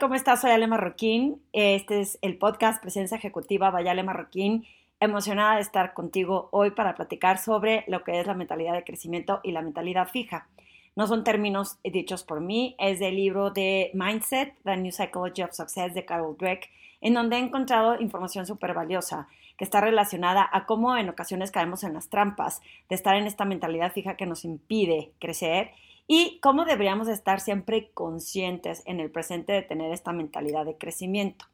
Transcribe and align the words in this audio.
¿cómo 0.00 0.14
estás? 0.14 0.42
Soy 0.42 0.52
Ale 0.52 0.68
Marroquín. 0.68 1.42
Este 1.52 2.00
es 2.00 2.18
el 2.22 2.36
podcast 2.36 2.80
Presencia 2.80 3.16
Ejecutiva 3.16 3.70
Vayale 3.70 4.04
Marroquín. 4.04 4.64
Emocionada 5.00 5.56
de 5.56 5.62
estar 5.62 5.92
contigo 5.92 6.48
hoy 6.52 6.70
para 6.70 6.94
platicar 6.94 7.38
sobre 7.38 7.84
lo 7.88 8.04
que 8.04 8.20
es 8.20 8.26
la 8.26 8.34
mentalidad 8.34 8.74
de 8.74 8.84
crecimiento 8.84 9.40
y 9.42 9.50
la 9.50 9.62
mentalidad 9.62 10.08
fija. 10.08 10.46
No 10.94 11.08
son 11.08 11.24
términos 11.24 11.78
dichos 11.82 12.22
por 12.22 12.40
mí, 12.40 12.76
es 12.78 13.00
del 13.00 13.16
libro 13.16 13.50
de 13.50 13.90
Mindset, 13.94 14.54
The 14.62 14.76
New 14.76 14.92
Psychology 14.92 15.42
of 15.42 15.52
Success 15.52 15.94
de 15.94 16.04
Carol 16.04 16.36
Dweck, 16.36 16.70
en 17.00 17.14
donde 17.14 17.36
he 17.36 17.40
encontrado 17.40 18.00
información 18.00 18.46
súper 18.46 18.74
valiosa 18.74 19.26
que 19.56 19.64
está 19.64 19.80
relacionada 19.80 20.48
a 20.52 20.66
cómo 20.66 20.96
en 20.96 21.08
ocasiones 21.08 21.50
caemos 21.50 21.82
en 21.82 21.94
las 21.94 22.08
trampas 22.08 22.60
de 22.88 22.94
estar 22.94 23.16
en 23.16 23.26
esta 23.26 23.44
mentalidad 23.44 23.92
fija 23.92 24.16
que 24.16 24.26
nos 24.26 24.44
impide 24.44 25.10
crecer 25.18 25.72
y 26.08 26.40
cómo 26.40 26.64
deberíamos 26.64 27.06
estar 27.06 27.38
siempre 27.38 27.90
conscientes 27.92 28.82
en 28.86 28.98
el 28.98 29.10
presente 29.10 29.52
de 29.52 29.62
tener 29.62 29.92
esta 29.92 30.12
mentalidad 30.12 30.64
de 30.64 30.78
crecimiento. 30.78 31.44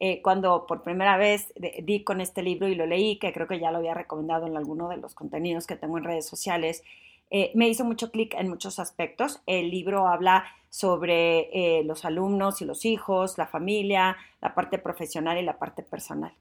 Eh, 0.00 0.22
cuando 0.22 0.66
por 0.66 0.82
primera 0.82 1.16
vez 1.16 1.52
di 1.82 2.04
con 2.04 2.20
este 2.20 2.42
libro 2.42 2.68
y 2.68 2.74
lo 2.74 2.86
leí, 2.86 3.18
que 3.18 3.32
creo 3.32 3.46
que 3.46 3.60
ya 3.60 3.70
lo 3.70 3.78
había 3.78 3.94
recomendado 3.94 4.46
en 4.46 4.56
alguno 4.56 4.88
de 4.88 4.96
los 4.96 5.14
contenidos 5.14 5.66
que 5.66 5.76
tengo 5.76 5.98
en 5.98 6.04
redes 6.04 6.26
sociales, 6.26 6.82
eh, 7.30 7.52
me 7.54 7.68
hizo 7.68 7.84
mucho 7.84 8.10
clic 8.10 8.34
en 8.34 8.48
muchos 8.48 8.78
aspectos. 8.78 9.42
El 9.46 9.70
libro 9.70 10.08
habla 10.08 10.44
sobre 10.70 11.50
eh, 11.52 11.84
los 11.84 12.04
alumnos 12.04 12.62
y 12.62 12.64
los 12.64 12.86
hijos, 12.86 13.36
la 13.36 13.46
familia, 13.46 14.16
la 14.40 14.54
parte 14.54 14.78
profesional 14.78 15.36
y 15.36 15.42
la 15.42 15.58
parte 15.58 15.82
personal. 15.82 16.32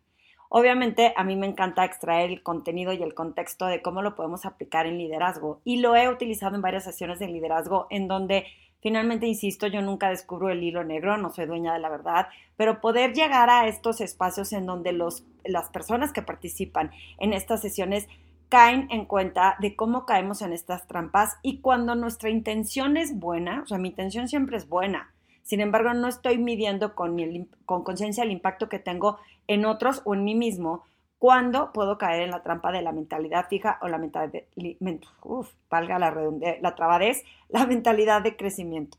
Obviamente 0.49 1.13
a 1.15 1.23
mí 1.23 1.35
me 1.35 1.47
encanta 1.47 1.85
extraer 1.85 2.31
el 2.31 2.43
contenido 2.43 2.93
y 2.93 3.03
el 3.03 3.13
contexto 3.13 3.65
de 3.65 3.81
cómo 3.81 4.01
lo 4.01 4.15
podemos 4.15 4.45
aplicar 4.45 4.85
en 4.85 4.97
liderazgo 4.97 5.61
y 5.63 5.77
lo 5.77 5.95
he 5.95 6.09
utilizado 6.09 6.55
en 6.55 6.61
varias 6.61 6.85
sesiones 6.85 7.19
de 7.19 7.27
liderazgo 7.27 7.87
en 7.89 8.07
donde 8.07 8.45
finalmente, 8.81 9.27
insisto, 9.27 9.67
yo 9.67 9.81
nunca 9.81 10.09
descubro 10.09 10.49
el 10.49 10.63
hilo 10.63 10.83
negro, 10.83 11.17
no 11.17 11.31
soy 11.31 11.45
dueña 11.45 11.73
de 11.73 11.79
la 11.79 11.89
verdad, 11.89 12.27
pero 12.55 12.79
poder 12.79 13.13
llegar 13.13 13.49
a 13.49 13.67
estos 13.67 14.01
espacios 14.01 14.53
en 14.53 14.65
donde 14.65 14.93
los, 14.93 15.25
las 15.43 15.69
personas 15.69 16.13
que 16.13 16.21
participan 16.21 16.91
en 17.19 17.33
estas 17.33 17.61
sesiones 17.61 18.07
caen 18.49 18.87
en 18.91 19.05
cuenta 19.05 19.57
de 19.59 19.75
cómo 19.75 20.05
caemos 20.05 20.41
en 20.41 20.53
estas 20.53 20.87
trampas 20.87 21.37
y 21.41 21.59
cuando 21.59 21.95
nuestra 21.95 22.29
intención 22.29 22.95
es 22.95 23.19
buena, 23.19 23.61
o 23.63 23.67
sea, 23.67 23.77
mi 23.77 23.89
intención 23.89 24.27
siempre 24.27 24.57
es 24.57 24.69
buena, 24.69 25.11
sin 25.47 25.61
embargo, 25.61 25.93
no 25.93 26.09
estoy 26.09 26.37
midiendo 26.37 26.93
con, 26.93 27.17
con 27.65 27.85
conciencia 27.85 28.25
el 28.25 28.31
impacto 28.31 28.67
que 28.67 28.79
tengo 28.79 29.17
en 29.47 29.65
otros 29.65 30.01
o 30.03 30.13
en 30.13 30.25
mí 30.25 30.35
mismo 30.35 30.83
cuando 31.19 31.71
puedo 31.71 31.97
caer 31.97 32.23
en 32.23 32.31
la 32.31 32.43
trampa 32.43 32.73
de 32.73 32.81
la 32.81 32.91
mentalidad 32.91 33.47
fija 33.47 33.79
o 33.81 33.87
la 33.87 33.97
mentalidad, 33.97 34.43
uf, 35.23 35.49
valga 35.69 35.97
la, 35.99 36.13
la 36.61 36.75
trabadez, 36.75 37.23
la 37.49 37.65
mentalidad 37.65 38.21
de 38.21 38.35
crecimiento. 38.35 38.97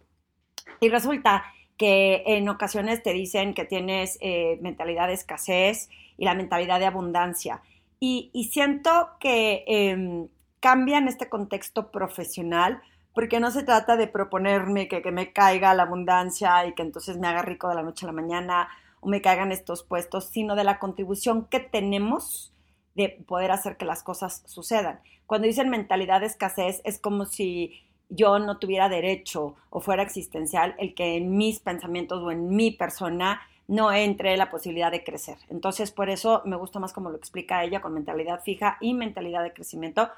Y 0.80 0.88
resulta 0.88 1.44
que 1.76 2.22
en 2.24 2.48
ocasiones 2.48 3.02
te 3.02 3.12
dicen 3.12 3.52
que 3.52 3.66
tienes 3.66 4.16
eh, 4.22 4.58
mentalidad 4.62 5.08
de 5.08 5.12
escasez 5.12 5.90
y 6.16 6.24
la 6.24 6.34
mentalidad 6.34 6.80
de 6.80 6.86
abundancia. 6.86 7.60
Y, 8.00 8.30
siento 8.50 9.10
que 9.20 9.64
eh, 9.66 10.28
cambia 10.60 10.96
en 10.96 11.08
este 11.08 11.28
contexto 11.28 11.90
profesional 11.90 12.80
porque 13.18 13.40
no 13.40 13.50
se 13.50 13.64
trata 13.64 13.96
de 13.96 14.06
proponerme 14.06 14.86
que, 14.86 15.02
que, 15.02 15.10
me 15.10 15.32
caiga 15.32 15.74
la 15.74 15.82
abundancia 15.82 16.64
y 16.66 16.74
que 16.74 16.82
entonces 16.82 17.18
me 17.18 17.26
haga 17.26 17.42
rico 17.42 17.68
de 17.68 17.74
la 17.74 17.82
noche 17.82 18.06
a 18.06 18.10
la 18.10 18.12
mañana 18.12 18.68
o 19.00 19.08
me 19.08 19.20
caigan 19.20 19.50
estos 19.50 19.82
puestos, 19.82 20.26
sino 20.26 20.54
de 20.54 20.62
la 20.62 20.78
contribución 20.78 21.46
que 21.46 21.58
tenemos 21.58 22.52
de 22.94 23.08
poder 23.26 23.50
hacer 23.50 23.76
que 23.76 23.84
las 23.84 24.04
cosas 24.04 24.44
sucedan. 24.46 25.00
Cuando 25.26 25.48
dicen 25.48 25.68
mentalidad 25.68 26.20
de 26.20 26.26
escasez, 26.26 26.80
es 26.84 27.00
como 27.00 27.24
si 27.24 27.82
yo 28.08 28.38
no 28.38 28.58
tuviera 28.58 28.88
derecho 28.88 29.56
o 29.68 29.80
fuera 29.80 30.04
existencial 30.04 30.76
el 30.78 30.94
que 30.94 31.16
en 31.16 31.36
mis 31.36 31.58
pensamientos 31.58 32.22
o 32.22 32.30
en 32.30 32.50
mi 32.50 32.70
persona 32.70 33.40
no 33.66 33.92
entre 33.92 34.36
la 34.36 34.48
posibilidad 34.48 34.92
de 34.92 35.02
crecer. 35.02 35.38
Entonces, 35.48 35.90
por 35.90 36.08
eso 36.08 36.42
me 36.44 36.54
gusta 36.54 36.78
más 36.78 36.92
como 36.92 37.10
lo 37.10 37.16
explica 37.16 37.64
ella 37.64 37.80
con 37.80 37.94
mentalidad 37.94 38.44
fija 38.44 38.78
y 38.80 38.94
mentalidad 38.94 39.42
de 39.42 39.52
crecimiento, 39.52 40.08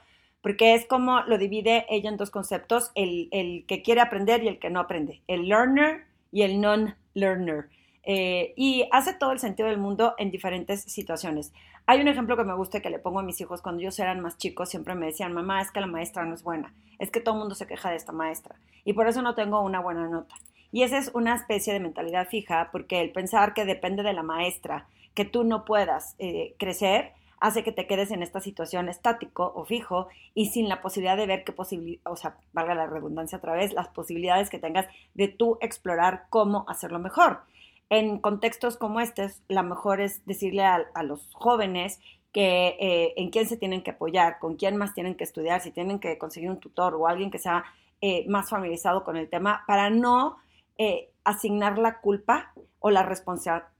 porque 0.42 0.74
es 0.74 0.86
como 0.86 1.20
lo 1.22 1.38
divide 1.38 1.86
ella 1.88 2.10
en 2.10 2.16
dos 2.16 2.30
conceptos, 2.30 2.92
el, 2.94 3.64
que 3.66 3.82
quiere 3.82 4.00
aprender 4.00 4.42
y 4.42 4.48
el 4.48 4.58
que 4.58 4.70
no 4.70 4.80
aprende, 4.80 5.22
el 5.26 5.48
learner 5.48 6.04
y 6.32 6.42
el 6.42 6.60
non-learner. 6.60 7.68
Eh, 8.02 8.54
y 8.56 8.88
hace 8.92 9.12
todo 9.12 9.32
el 9.32 9.38
sentido 9.38 9.68
del 9.68 9.78
mundo 9.78 10.14
en 10.18 10.30
diferentes 10.30 10.82
situaciones. 10.82 11.52
Hay 11.86 12.00
un 12.00 12.08
ejemplo 12.08 12.36
que 12.36 12.44
me 12.44 12.54
gusta 12.54 12.80
que 12.80 12.88
le 12.88 12.98
pongo 12.98 13.20
a 13.20 13.22
mis 13.22 13.40
hijos 13.40 13.60
cuando 13.60 13.80
ellos 13.82 13.98
eran 13.98 14.20
más 14.20 14.38
chicos, 14.38 14.70
siempre 14.70 14.94
me 14.94 15.06
decían, 15.06 15.32
mamá, 15.32 15.60
es 15.60 15.70
que 15.70 15.80
la 15.80 15.86
maestra 15.86 16.24
no 16.24 16.34
es 16.34 16.42
buena, 16.42 16.72
es 16.98 17.10
que 17.10 17.20
todo 17.20 17.34
el 17.34 17.40
mundo 17.40 17.54
se 17.54 17.66
queja 17.66 17.90
de 17.90 17.96
esta 17.96 18.12
maestra 18.12 18.56
y 18.84 18.94
por 18.94 19.06
eso 19.06 19.22
no 19.22 19.34
tengo 19.34 19.60
una 19.60 19.80
buena 19.80 20.08
nota. 20.08 20.34
Y 20.72 20.82
esa 20.82 20.98
es 20.98 21.10
una 21.14 21.34
especie 21.34 21.72
de 21.72 21.80
mentalidad 21.80 22.28
fija, 22.28 22.68
porque 22.70 23.00
el 23.00 23.10
pensar 23.10 23.54
que 23.54 23.64
depende 23.64 24.02
de 24.02 24.12
la 24.12 24.22
maestra, 24.22 24.86
que 25.14 25.24
tú 25.24 25.42
no 25.44 25.64
puedas 25.64 26.14
eh, 26.18 26.54
crecer, 26.58 27.12
hace 27.40 27.64
que 27.64 27.72
te 27.72 27.86
quedes 27.86 28.10
en 28.10 28.22
esta 28.22 28.40
situación 28.40 28.88
estático 28.88 29.52
o 29.56 29.64
fijo 29.64 30.08
y 30.34 30.46
sin 30.46 30.68
la 30.68 30.82
posibilidad 30.82 31.16
de 31.16 31.26
ver 31.26 31.42
qué 31.42 31.52
posibilidad, 31.52 32.12
o 32.12 32.16
sea, 32.16 32.36
valga 32.52 32.74
la 32.74 32.86
redundancia 32.86 33.38
otra 33.38 33.54
vez, 33.54 33.72
las 33.72 33.88
posibilidades 33.88 34.50
que 34.50 34.58
tengas 34.58 34.86
de 35.14 35.28
tú 35.28 35.58
explorar 35.60 36.26
cómo 36.28 36.66
hacerlo 36.68 36.98
mejor. 36.98 37.40
En 37.88 38.18
contextos 38.18 38.76
como 38.76 39.00
este, 39.00 39.30
la 39.48 39.62
mejor 39.62 40.00
es 40.00 40.24
decirle 40.26 40.64
a, 40.64 41.02
los 41.02 41.28
jóvenes 41.32 41.98
que 42.30 42.76
eh, 42.78 43.14
en 43.16 43.30
quién 43.30 43.48
se 43.48 43.56
tienen 43.56 43.82
que 43.82 43.90
apoyar, 43.92 44.38
con 44.38 44.54
quién 44.56 44.76
más 44.76 44.94
tienen 44.94 45.16
que 45.16 45.24
estudiar, 45.24 45.60
si 45.60 45.72
tienen 45.72 45.98
que 45.98 46.16
conseguir 46.18 46.50
un 46.50 46.60
tutor 46.60 46.94
o 46.94 47.08
alguien 47.08 47.30
que 47.30 47.38
sea 47.38 47.64
eh, 48.00 48.28
más 48.28 48.50
familiarizado 48.50 49.02
con 49.02 49.16
el 49.16 49.28
tema, 49.28 49.64
para 49.66 49.90
no 49.90 50.36
eh, 50.78 51.10
asignar 51.24 51.78
la 51.78 52.00
culpa 52.00 52.52
o 52.78 52.90
la 52.90 53.02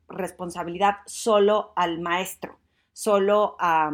responsabilidad 0.08 0.96
solo 1.06 1.72
al 1.76 2.00
maestro 2.00 2.59
solo 2.92 3.56
a, 3.58 3.92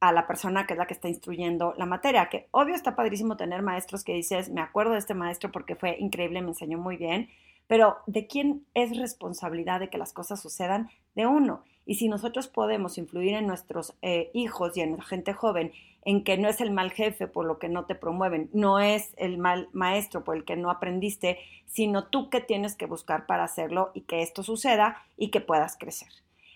la 0.00 0.26
persona 0.26 0.66
que 0.66 0.74
es 0.74 0.78
la 0.78 0.86
que 0.86 0.94
está 0.94 1.08
instruyendo 1.08 1.74
la 1.76 1.86
materia, 1.86 2.28
que 2.28 2.48
obvio 2.50 2.74
está 2.74 2.96
padrísimo 2.96 3.36
tener 3.36 3.62
maestros 3.62 4.02
que 4.02 4.14
dices, 4.14 4.50
me 4.50 4.60
acuerdo 4.60 4.92
de 4.92 4.98
este 4.98 5.14
maestro 5.14 5.52
porque 5.52 5.76
fue 5.76 5.96
increíble, 6.00 6.42
me 6.42 6.48
enseñó 6.48 6.76
muy 6.76 6.96
bien, 6.96 7.28
pero 7.68 7.98
¿de 8.06 8.26
quién 8.26 8.66
es 8.74 8.96
responsabilidad 8.98 9.78
de 9.78 9.90
que 9.90 9.98
las 9.98 10.12
cosas 10.12 10.40
sucedan? 10.42 10.90
De 11.14 11.26
uno. 11.26 11.62
Y 11.86 11.94
si 11.96 12.08
nosotros 12.08 12.48
podemos 12.48 12.98
influir 12.98 13.34
en 13.34 13.46
nuestros 13.46 13.94
eh, 14.02 14.30
hijos 14.34 14.76
y 14.76 14.80
en 14.80 14.96
la 14.96 15.04
gente 15.04 15.32
joven 15.34 15.72
en 16.04 16.24
que 16.24 16.36
no 16.36 16.48
es 16.48 16.60
el 16.60 16.72
mal 16.72 16.90
jefe 16.90 17.28
por 17.28 17.46
lo 17.46 17.58
que 17.58 17.68
no 17.68 17.84
te 17.84 17.94
promueven, 17.94 18.50
no 18.52 18.80
es 18.80 19.14
el 19.16 19.38
mal 19.38 19.68
maestro 19.72 20.24
por 20.24 20.36
el 20.36 20.44
que 20.44 20.56
no 20.56 20.70
aprendiste, 20.70 21.38
sino 21.66 22.06
tú 22.06 22.28
que 22.28 22.40
tienes 22.40 22.74
que 22.74 22.86
buscar 22.86 23.26
para 23.26 23.44
hacerlo 23.44 23.92
y 23.94 24.02
que 24.02 24.22
esto 24.22 24.42
suceda 24.42 25.02
y 25.16 25.30
que 25.30 25.40
puedas 25.40 25.76
crecer 25.76 26.08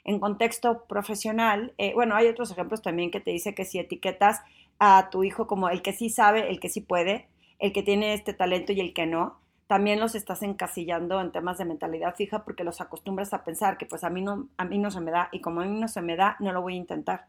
en 0.06 0.20
contexto 0.20 0.84
profesional, 0.84 1.74
eh, 1.78 1.92
bueno, 1.94 2.14
hay 2.14 2.28
otros 2.28 2.52
ejemplos 2.52 2.80
también 2.80 3.10
que 3.10 3.20
te 3.20 3.32
dice 3.32 3.56
que 3.56 3.64
si 3.64 3.80
etiquetas 3.80 4.40
a 4.78 5.10
tu 5.10 5.24
hijo 5.24 5.48
como 5.48 5.68
el 5.68 5.82
que 5.82 5.92
sí 5.92 6.10
sabe, 6.10 6.48
el 6.48 6.60
que 6.60 6.68
sí 6.68 6.80
puede, 6.80 7.26
el 7.58 7.72
que 7.72 7.82
tiene 7.82 8.14
este 8.14 8.32
talento 8.32 8.72
y 8.72 8.80
el 8.80 8.94
que 8.94 9.04
no, 9.04 9.40
también 9.66 9.98
los 9.98 10.14
estás 10.14 10.44
encasillando 10.44 11.20
en 11.20 11.32
temas 11.32 11.58
de 11.58 11.64
mentalidad 11.64 12.14
fija 12.14 12.44
porque 12.44 12.62
los 12.62 12.80
acostumbras 12.80 13.34
a 13.34 13.42
pensar 13.42 13.78
que 13.78 13.86
pues 13.86 14.04
a 14.04 14.10
mí 14.10 14.22
no, 14.22 14.48
a 14.56 14.64
mí 14.64 14.78
no 14.78 14.92
se 14.92 15.00
me 15.00 15.10
da 15.10 15.28
y 15.32 15.40
como 15.40 15.60
a 15.60 15.64
mí 15.64 15.80
no 15.80 15.88
se 15.88 16.02
me 16.02 16.14
da, 16.14 16.36
no 16.38 16.52
lo 16.52 16.62
voy 16.62 16.74
a 16.74 16.78
intentar. 16.78 17.26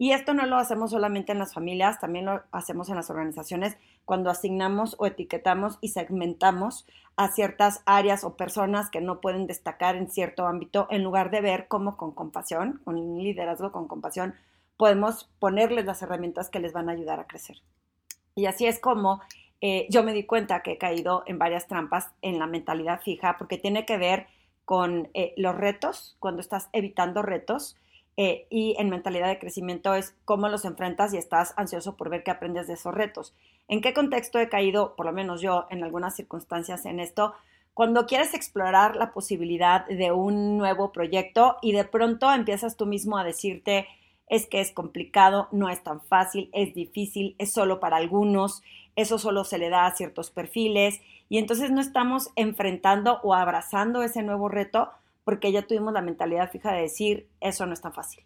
Y 0.00 0.12
esto 0.12 0.32
no 0.32 0.46
lo 0.46 0.56
hacemos 0.56 0.92
solamente 0.92 1.32
en 1.32 1.38
las 1.38 1.52
familias, 1.52 2.00
también 2.00 2.24
lo 2.24 2.42
hacemos 2.52 2.88
en 2.88 2.96
las 2.96 3.10
organizaciones 3.10 3.76
cuando 4.06 4.30
asignamos 4.30 4.96
o 4.98 5.04
etiquetamos 5.04 5.76
y 5.82 5.88
segmentamos 5.88 6.86
a 7.16 7.28
ciertas 7.28 7.82
áreas 7.84 8.24
o 8.24 8.34
personas 8.34 8.88
que 8.88 9.02
no 9.02 9.20
pueden 9.20 9.46
destacar 9.46 9.96
en 9.96 10.08
cierto 10.08 10.46
ámbito, 10.46 10.86
en 10.88 11.02
lugar 11.02 11.30
de 11.30 11.42
ver 11.42 11.68
cómo 11.68 11.98
con 11.98 12.12
compasión, 12.12 12.80
con 12.82 13.18
liderazgo 13.18 13.72
con 13.72 13.88
compasión, 13.88 14.34
podemos 14.78 15.28
ponerles 15.38 15.84
las 15.84 16.00
herramientas 16.00 16.48
que 16.48 16.60
les 16.60 16.72
van 16.72 16.88
a 16.88 16.92
ayudar 16.92 17.20
a 17.20 17.26
crecer. 17.26 17.58
Y 18.34 18.46
así 18.46 18.64
es 18.64 18.80
como 18.80 19.20
eh, 19.60 19.86
yo 19.90 20.02
me 20.02 20.14
di 20.14 20.24
cuenta 20.24 20.62
que 20.62 20.72
he 20.72 20.78
caído 20.78 21.24
en 21.26 21.38
varias 21.38 21.66
trampas 21.66 22.08
en 22.22 22.38
la 22.38 22.46
mentalidad 22.46 23.02
fija, 23.02 23.36
porque 23.36 23.58
tiene 23.58 23.84
que 23.84 23.98
ver 23.98 24.28
con 24.64 25.10
eh, 25.12 25.34
los 25.36 25.54
retos, 25.54 26.16
cuando 26.20 26.40
estás 26.40 26.70
evitando 26.72 27.20
retos, 27.20 27.76
eh, 28.16 28.46
y 28.50 28.74
en 28.78 28.90
mentalidad 28.90 29.28
de 29.28 29.38
crecimiento 29.38 29.94
es 29.94 30.14
cómo 30.24 30.48
los 30.48 30.64
enfrentas 30.64 31.14
y 31.14 31.16
estás 31.16 31.54
ansioso 31.56 31.96
por 31.96 32.10
ver 32.10 32.22
qué 32.22 32.30
aprendes 32.30 32.66
de 32.66 32.74
esos 32.74 32.94
retos. 32.94 33.34
¿En 33.68 33.80
qué 33.80 33.94
contexto 33.94 34.38
he 34.38 34.48
caído, 34.48 34.94
por 34.96 35.06
lo 35.06 35.12
menos 35.12 35.40
yo, 35.40 35.66
en 35.70 35.82
algunas 35.84 36.16
circunstancias 36.16 36.84
en 36.86 37.00
esto? 37.00 37.34
Cuando 37.72 38.06
quieres 38.06 38.34
explorar 38.34 38.96
la 38.96 39.12
posibilidad 39.12 39.86
de 39.86 40.12
un 40.12 40.58
nuevo 40.58 40.92
proyecto 40.92 41.56
y 41.62 41.72
de 41.72 41.84
pronto 41.84 42.32
empiezas 42.32 42.76
tú 42.76 42.84
mismo 42.84 43.16
a 43.16 43.24
decirte, 43.24 43.86
es 44.26 44.46
que 44.46 44.60
es 44.60 44.70
complicado, 44.70 45.48
no 45.50 45.68
es 45.68 45.82
tan 45.82 46.00
fácil, 46.00 46.50
es 46.52 46.74
difícil, 46.74 47.34
es 47.38 47.52
solo 47.52 47.80
para 47.80 47.96
algunos, 47.96 48.62
eso 48.96 49.18
solo 49.18 49.44
se 49.44 49.58
le 49.58 49.70
da 49.70 49.86
a 49.86 49.96
ciertos 49.96 50.30
perfiles 50.30 51.00
y 51.28 51.38
entonces 51.38 51.70
no 51.70 51.80
estamos 51.80 52.30
enfrentando 52.36 53.20
o 53.22 53.34
abrazando 53.34 54.02
ese 54.02 54.22
nuevo 54.22 54.48
reto 54.48 54.90
porque 55.30 55.52
ya 55.52 55.62
tuvimos 55.62 55.92
la 55.92 56.02
mentalidad 56.02 56.50
fija 56.50 56.72
de 56.72 56.82
decir, 56.82 57.28
eso 57.40 57.64
no 57.64 57.72
es 57.72 57.80
tan 57.80 57.92
fácil. 57.92 58.24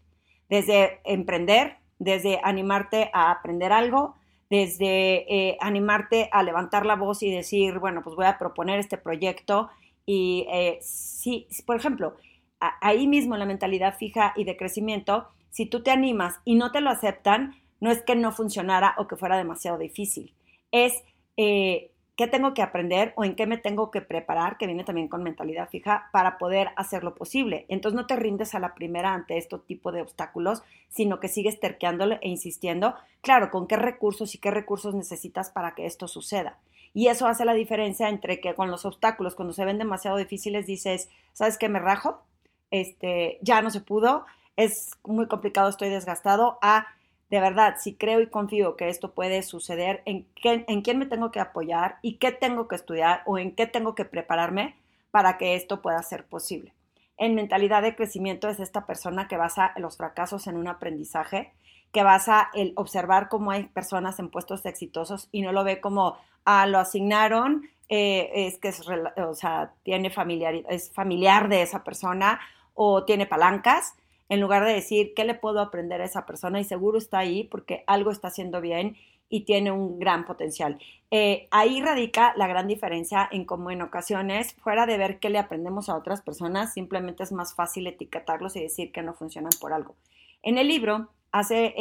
Desde 0.48 1.00
emprender, 1.04 1.76
desde 1.98 2.40
animarte 2.42 3.10
a 3.12 3.30
aprender 3.30 3.72
algo, 3.72 4.14
desde 4.48 5.26
eh, 5.28 5.58
animarte 5.60 6.30
a 6.32 6.42
levantar 6.42 6.86
la 6.86 6.96
voz 6.96 7.22
y 7.22 7.30
decir, 7.30 7.78
bueno, 7.78 8.00
pues 8.02 8.16
voy 8.16 8.24
a 8.24 8.38
proponer 8.38 8.78
este 8.78 8.96
proyecto 8.96 9.68
Y 10.06 10.46
eh, 10.50 10.78
si, 10.80 11.46
por 11.66 11.76
ejemplo, 11.76 12.14
ahí 12.58 13.06
mismo 13.06 13.36
la 13.36 13.44
mentalidad 13.44 13.98
fija 13.98 14.32
y 14.34 14.44
de 14.44 14.56
crecimiento, 14.56 15.28
si 15.50 15.66
tú 15.66 15.82
te 15.82 15.90
animas 15.90 16.40
y 16.46 16.54
no 16.54 16.72
te 16.72 16.80
lo 16.80 16.88
aceptan, 16.88 17.54
no 17.80 17.90
es 17.90 18.00
que 18.00 18.16
no 18.16 18.32
funcionara 18.32 18.94
o 18.96 19.08
que 19.08 19.16
fuera 19.16 19.36
demasiado 19.36 19.76
difícil, 19.76 20.32
es 20.72 21.04
eh, 21.36 21.90
qué 22.16 22.26
tengo 22.26 22.54
que 22.54 22.62
aprender 22.62 23.12
o 23.16 23.24
en 23.24 23.34
qué 23.34 23.46
me 23.46 23.58
tengo 23.58 23.90
que 23.90 24.00
preparar, 24.00 24.56
que 24.56 24.66
viene 24.66 24.84
también 24.84 25.08
con 25.08 25.22
mentalidad 25.22 25.68
fija, 25.68 26.08
para 26.12 26.38
poder 26.38 26.68
hacerlo 26.76 27.14
posible. 27.14 27.66
Entonces 27.68 27.96
no 27.96 28.06
te 28.06 28.16
rindes 28.16 28.54
a 28.54 28.60
la 28.60 28.74
primera 28.74 29.12
ante 29.12 29.36
este 29.36 29.58
tipo 29.58 29.90
de 29.90 30.02
obstáculos, 30.02 30.62
sino 30.88 31.18
que 31.18 31.28
sigues 31.28 31.58
terqueándole 31.58 32.18
e 32.22 32.28
insistiendo, 32.28 32.94
claro, 33.20 33.50
con 33.50 33.66
qué 33.66 33.76
recursos 33.76 34.34
y 34.34 34.38
qué 34.38 34.50
recursos 34.50 34.94
necesitas 34.94 35.50
para 35.50 35.74
que 35.74 35.86
esto 35.86 36.06
suceda. 36.06 36.58
Y 36.92 37.08
eso 37.08 37.26
hace 37.26 37.44
la 37.44 37.54
diferencia 37.54 38.08
entre 38.08 38.40
que 38.40 38.54
con 38.54 38.70
los 38.70 38.84
obstáculos, 38.84 39.34
cuando 39.34 39.52
se 39.52 39.64
ven 39.64 39.78
demasiado 39.78 40.16
difíciles, 40.16 40.66
dices, 40.66 41.08
¿sabes 41.32 41.58
qué? 41.58 41.68
Me 41.68 41.80
rajo, 41.80 42.22
este, 42.70 43.38
ya 43.42 43.60
no 43.62 43.70
se 43.70 43.80
pudo, 43.80 44.24
es 44.56 44.92
muy 45.02 45.26
complicado, 45.26 45.68
estoy 45.68 45.88
desgastado, 45.88 46.58
a 46.62 46.86
de 47.34 47.40
verdad, 47.40 47.78
si 47.80 47.96
creo 47.96 48.20
y 48.20 48.28
confío 48.28 48.76
que 48.76 48.88
esto 48.88 49.10
puede 49.10 49.42
suceder, 49.42 50.02
en, 50.04 50.24
qué, 50.40 50.64
en 50.68 50.82
quién 50.82 51.00
me 51.00 51.06
tengo 51.06 51.32
que 51.32 51.40
apoyar 51.40 51.98
y 52.00 52.18
qué 52.18 52.30
tengo 52.30 52.68
que 52.68 52.76
estudiar 52.76 53.24
o 53.26 53.38
en 53.38 53.56
qué 53.56 53.66
tengo 53.66 53.96
que 53.96 54.04
prepararme 54.04 54.76
para 55.10 55.36
que 55.36 55.56
esto 55.56 55.82
pueda 55.82 56.00
ser 56.04 56.26
posible. 56.26 56.72
En 57.16 57.34
mentalidad 57.34 57.82
de 57.82 57.96
crecimiento 57.96 58.48
es 58.48 58.60
esta 58.60 58.86
persona 58.86 59.26
que 59.26 59.36
basa 59.36 59.72
los 59.78 59.96
fracasos 59.96 60.46
en 60.46 60.56
un 60.56 60.68
aprendizaje, 60.68 61.52
que 61.90 62.04
basa 62.04 62.50
el 62.54 62.72
observar 62.76 63.28
cómo 63.28 63.50
hay 63.50 63.64
personas 63.64 64.20
en 64.20 64.30
puestos 64.30 64.64
exitosos 64.64 65.28
y 65.32 65.42
no 65.42 65.50
lo 65.50 65.64
ve 65.64 65.80
como, 65.80 66.16
ah, 66.44 66.68
lo 66.68 66.78
asignaron, 66.78 67.68
eh, 67.88 68.30
es 68.46 68.58
que 68.58 68.68
es, 68.68 68.80
o 69.16 69.34
sea, 69.34 69.72
tiene 69.82 70.10
familiar, 70.10 70.54
es 70.68 70.92
familiar 70.92 71.48
de 71.48 71.62
esa 71.62 71.82
persona 71.82 72.38
o 72.74 73.02
tiene 73.04 73.26
palancas, 73.26 73.96
en 74.28 74.40
lugar 74.40 74.64
de 74.64 74.72
decir, 74.72 75.12
¿qué 75.14 75.24
le 75.24 75.34
puedo 75.34 75.60
aprender 75.60 76.00
a 76.00 76.04
esa 76.04 76.26
persona? 76.26 76.60
Y 76.60 76.64
seguro 76.64 76.98
está 76.98 77.18
ahí 77.18 77.44
porque 77.44 77.84
algo 77.86 78.10
está 78.10 78.28
haciendo 78.28 78.60
bien 78.60 78.96
y 79.28 79.44
tiene 79.44 79.70
un 79.72 79.98
gran 79.98 80.24
potencial. 80.24 80.78
Eh, 81.10 81.48
ahí 81.50 81.80
radica 81.80 82.34
la 82.36 82.46
gran 82.46 82.68
diferencia 82.68 83.28
en 83.30 83.44
cómo 83.44 83.70
en 83.70 83.82
ocasiones, 83.82 84.54
fuera 84.62 84.86
de 84.86 84.98
ver 84.98 85.18
qué 85.18 85.30
le 85.30 85.38
aprendemos 85.38 85.88
a 85.88 85.96
otras 85.96 86.22
personas, 86.22 86.72
simplemente 86.72 87.22
es 87.22 87.32
más 87.32 87.54
fácil 87.54 87.86
etiquetarlos 87.86 88.56
y 88.56 88.62
decir 88.62 88.92
que 88.92 89.02
no 89.02 89.14
funcionan 89.14 89.52
por 89.60 89.72
algo. 89.72 89.96
En 90.42 90.58
el 90.58 90.68
libro 90.68 91.10
hace 91.32 91.74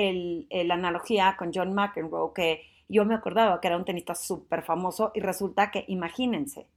la 0.50 0.74
analogía 0.74 1.36
con 1.38 1.51
John 1.54 1.74
McEnroe, 1.74 2.34
que 2.34 2.63
yo 2.89 3.06
me 3.06 3.16
acordaba 3.16 3.62
que 3.62 3.68
era 3.68 3.78
un 3.78 3.86
tenista 3.86 4.16
súper 4.16 4.63
famoso 4.63 5.12
y 5.13 5.19
resulta 5.19 5.69
que, 5.69 5.86
imagínense, 5.88 6.68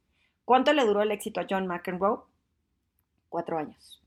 ¿cuánto 0.45 0.73
le 0.73 0.85
duró 0.85 1.03
el 1.03 1.11
éxito 1.11 1.41
a 1.41 1.47
John 1.49 1.67
McEnroe? 1.67 2.21
Cuatro 3.29 3.59
años. 3.59 4.06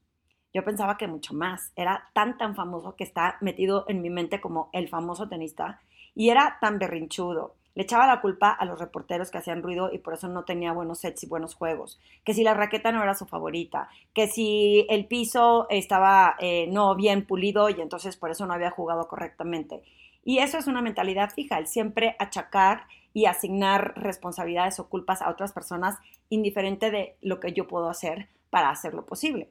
Yo 0.54 0.63
pensaba 0.63 0.98
que 0.98 1.07
mucho 1.07 1.34
más. 1.34 1.72
Era 1.75 2.10
tan, 2.13 2.38
tan 2.38 2.56
famoso 2.56 2.96
que 2.96 3.04
está 3.04 3.38
metido 3.42 3.86
en 3.88 4.01
mi 4.01 4.10
mente 4.10 4.42
como 4.42 4.69
el 4.74 4.88
famoso 4.88 5.30
tenista. 5.30 5.81
Y 6.16 6.30
era 6.30 6.57
tan 6.60 6.80
berrinchudo. 6.80 7.56
Le 7.75 7.84
echaba 7.84 8.07
la 8.07 8.19
culpa 8.19 8.50
a 8.51 8.66
los 8.66 8.80
reporteros 8.80 9.31
que 9.31 9.38
hacían 9.38 9.62
ruido 9.62 9.92
y 9.94 10.00
por 10.00 10.13
eso 10.13 10.28
no 10.28 10.44
tenía 10.44 10.74
buenos 10.74 11.00
sets 11.00 11.24
y 11.24 11.28
buenos 11.28 11.56
juegos. 11.56 12.00
Que 12.25 12.34
si 12.34 12.44
la 12.44 12.54
raqueta 12.54 12.92
no 12.92 13.04
era 13.04 13.13
su 13.13 13.25
favorita. 13.25 13.90
Que 14.13 14.28
si 14.28 14.86
el 14.90 15.06
piso 15.06 15.68
estaba 15.69 16.36
eh, 16.40 16.68
no 16.68 16.95
bien 16.95 17.25
pulido 17.25 17.69
y 17.69 17.80
entonces 17.80 18.18
por 18.18 18.31
eso 18.31 18.45
no 18.45 18.54
había 18.54 18.72
jugado 18.72 19.07
correctamente. 19.07 19.84
Y 20.25 20.40
eso 20.40 20.57
es 20.57 20.68
una 20.68 20.81
mentalidad 20.81 21.30
fija, 21.30 21.57
el 21.57 21.68
siempre 21.68 22.16
achacar 22.19 22.84
y 23.13 23.25
asignar 23.25 23.94
responsabilidades 23.95 24.80
o 24.80 24.90
culpas 24.90 25.22
a 25.22 25.30
otras 25.30 25.54
personas 25.54 25.98
indiferente 26.30 26.92
de 26.92 27.16
lo 27.22 27.40
que 27.40 27.54
yo 27.54 27.68
puedo 27.68 27.90
hacer 27.90 28.30
para 28.50 28.69
hacerlo 28.69 29.06
posible. 29.06 29.50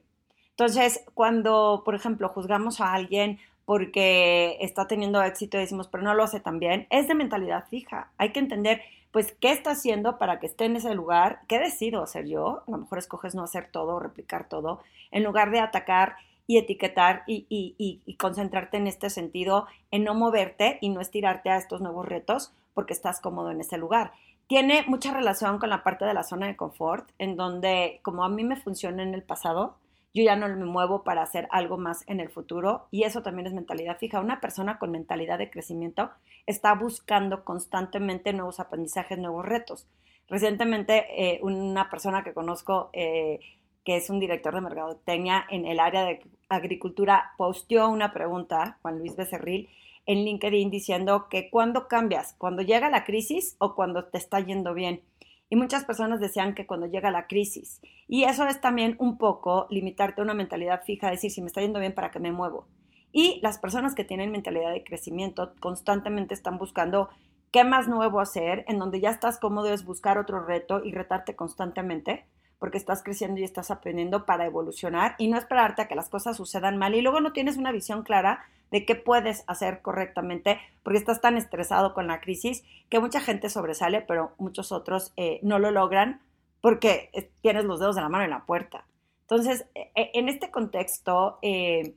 Entonces, 0.59 1.05
cuando, 1.13 1.83
por 1.85 1.95
ejemplo, 1.95 2.27
juzgamos 2.27 2.81
a 2.81 2.93
alguien 2.93 3.39
porque 3.63 4.57
está 4.59 4.87
teniendo 4.87 5.23
éxito 5.23 5.55
y 5.55 5.61
decimos, 5.61 5.87
pero 5.87 6.03
no 6.03 6.13
lo 6.13 6.23
hace 6.23 6.41
tan 6.41 6.59
bien, 6.59 6.85
es 6.89 7.07
de 7.07 7.15
mentalidad 7.15 7.63
fija. 7.69 8.11
Hay 8.17 8.33
que 8.33 8.41
entender, 8.41 8.81
pues, 9.11 9.33
qué 9.39 9.53
está 9.53 9.71
haciendo 9.71 10.17
para 10.17 10.41
que 10.41 10.47
esté 10.47 10.65
en 10.65 10.75
ese 10.75 10.93
lugar, 10.95 11.39
qué 11.47 11.59
decido 11.59 12.03
hacer 12.03 12.27
yo. 12.27 12.63
A 12.67 12.71
lo 12.71 12.77
mejor 12.79 12.97
escoges 12.97 13.35
no 13.35 13.43
hacer 13.43 13.69
todo, 13.71 14.01
replicar 14.01 14.49
todo, 14.49 14.81
en 15.11 15.23
lugar 15.23 15.49
de 15.51 15.61
atacar 15.61 16.17
y 16.45 16.57
etiquetar 16.57 17.23
y, 17.25 17.45
y, 17.49 18.15
concentrarte 18.15 18.75
en 18.75 18.87
este 18.87 19.09
sentido, 19.09 19.65
en 19.91 20.03
no 20.03 20.13
moverte 20.13 20.77
y 20.81 20.89
no 20.89 20.99
estirarte 20.99 21.51
a 21.51 21.57
estos 21.57 21.79
nuevos 21.79 22.05
retos 22.05 22.51
porque 22.73 22.91
estás 22.91 23.21
cómodo 23.21 23.51
en 23.51 23.61
ese 23.61 23.77
lugar. 23.77 24.11
Tiene 24.47 24.83
mucha 24.87 25.13
relación 25.13 25.57
con 25.57 25.69
la 25.69 25.83
parte 25.83 26.03
de 26.03 26.13
la 26.13 26.23
zona 26.23 26.47
de 26.47 26.57
confort, 26.57 27.09
en 27.17 27.37
donde 27.37 28.01
como 28.03 28.25
a 28.25 28.29
mí 28.29 28.43
me 28.43 28.57
funciona 28.57 29.03
en 29.03 29.13
el 29.13 29.23
pasado, 29.23 29.77
yo 30.13 30.23
ya 30.23 30.35
no 30.35 30.47
me 30.47 30.65
muevo 30.65 31.03
para 31.03 31.21
hacer 31.21 31.47
algo 31.51 31.77
más 31.77 32.03
en 32.07 32.19
el 32.19 32.29
futuro 32.29 32.87
y 32.91 33.03
eso 33.03 33.21
también 33.21 33.47
es 33.47 33.53
mentalidad 33.53 33.97
fija. 33.97 34.19
Una 34.19 34.41
persona 34.41 34.79
con 34.79 34.91
mentalidad 34.91 35.37
de 35.37 35.51
crecimiento 35.51 36.09
está 36.45 36.73
buscando 36.73 37.43
constantemente 37.43 38.33
nuevos 38.33 38.59
aprendizajes, 38.59 39.17
nuevos 39.17 39.45
retos. 39.45 39.87
Recientemente 40.27 41.05
eh, 41.17 41.39
una 41.41 41.89
persona 41.89 42.23
que 42.23 42.33
conozco 42.33 42.89
eh, 42.93 43.39
que 43.83 43.97
es 43.97 44.09
un 44.09 44.19
director 44.19 44.53
de 44.53 44.61
mercadotecnia 44.61 45.45
en 45.49 45.65
el 45.65 45.79
área 45.79 46.03
de 46.05 46.21
agricultura 46.49 47.31
posteó 47.37 47.89
una 47.89 48.13
pregunta, 48.13 48.77
Juan 48.81 48.99
Luis 48.99 49.15
Becerril, 49.15 49.69
en 50.05 50.25
LinkedIn 50.25 50.69
diciendo 50.69 51.27
que 51.29 51.49
cuando 51.49 51.87
cambias, 51.87 52.33
cuando 52.37 52.61
llega 52.61 52.89
la 52.89 53.03
crisis 53.03 53.55
o 53.59 53.75
cuando 53.75 54.05
te 54.05 54.17
está 54.17 54.39
yendo 54.39 54.73
bien. 54.73 55.01
Y 55.49 55.55
muchas 55.55 55.85
personas 55.85 56.19
desean 56.19 56.53
que 56.53 56.67
cuando 56.67 56.85
llega 56.85 57.11
la 57.11 57.27
crisis. 57.27 57.81
Y 58.07 58.23
eso 58.23 58.45
es 58.45 58.61
también 58.61 58.95
un 58.99 59.17
poco 59.17 59.67
limitarte 59.69 60.21
a 60.21 60.23
una 60.23 60.33
mentalidad 60.33 60.83
fija, 60.83 61.09
decir, 61.09 61.31
si 61.31 61.41
me 61.41 61.47
está 61.47 61.61
yendo 61.61 61.79
bien, 61.79 61.93
¿para 61.93 62.11
qué 62.11 62.19
me 62.19 62.31
muevo? 62.31 62.67
Y 63.11 63.39
las 63.41 63.57
personas 63.57 63.95
que 63.95 64.03
tienen 64.03 64.31
mentalidad 64.31 64.71
de 64.71 64.83
crecimiento 64.83 65.53
constantemente 65.59 66.35
están 66.35 66.57
buscando 66.59 67.09
qué 67.51 67.63
más 67.63 67.87
nuevo 67.87 68.19
hacer, 68.19 68.63
en 68.67 68.77
donde 68.77 69.01
ya 69.01 69.09
estás 69.09 69.39
cómodo 69.39 69.73
es 69.73 69.83
buscar 69.83 70.19
otro 70.19 70.45
reto 70.45 70.83
y 70.83 70.91
retarte 70.91 71.35
constantemente 71.35 72.25
porque 72.59 72.77
estás 72.77 73.01
creciendo 73.01 73.39
y 73.39 73.45
estás 73.45 73.71
aprendiendo 73.71 74.25
para 74.25 74.45
evolucionar 74.45 75.15
y 75.17 75.29
no 75.29 75.37
esperarte 75.37 75.81
a 75.81 75.87
que 75.87 75.95
las 75.95 76.09
cosas 76.09 76.37
sucedan 76.37 76.77
mal 76.77 76.93
y 76.93 77.01
luego 77.01 77.21
no 77.21 77.31
tienes 77.31 77.57
una 77.57 77.71
visión 77.71 78.03
clara 78.03 78.43
de 78.71 78.85
qué 78.85 78.95
puedes 78.95 79.43
hacer 79.47 79.81
correctamente 79.81 80.59
porque 80.83 80.99
estás 80.99 81.21
tan 81.21 81.37
estresado 81.37 81.93
con 81.93 82.07
la 82.07 82.21
crisis 82.21 82.63
que 82.89 82.99
mucha 82.99 83.19
gente 83.19 83.49
sobresale, 83.49 84.01
pero 84.01 84.33
muchos 84.37 84.71
otros 84.71 85.13
eh, 85.17 85.39
no 85.43 85.59
lo 85.59 85.71
logran 85.71 86.21
porque 86.61 87.09
eh, 87.13 87.31
tienes 87.41 87.65
los 87.65 87.79
dedos 87.79 87.95
de 87.95 88.01
la 88.01 88.09
mano 88.09 88.23
en 88.25 88.31
la 88.31 88.45
puerta. 88.45 88.85
Entonces, 89.21 89.65
e, 89.75 89.91
e, 89.95 90.11
en 90.15 90.29
este 90.29 90.51
contexto, 90.51 91.37
eh, 91.41 91.95